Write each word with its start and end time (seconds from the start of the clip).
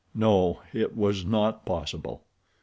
No, 0.15 0.61
it 0.73 0.97
was 0.97 1.23
not 1.23 1.63
possible. 1.63 2.23